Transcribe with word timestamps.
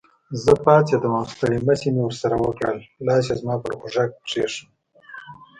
زه 0.43 0.51
پاڅېدم 0.63 1.13
او 1.19 1.25
ستړي 1.33 1.57
مشي 1.67 1.89
مې 1.95 2.01
ورسره 2.05 2.35
وکړل، 2.39 2.77
لاس 3.05 3.23
یې 3.29 3.35
زما 3.41 3.55
پر 3.61 3.71
اوږه 3.77 4.05
کېښود. 4.27 4.69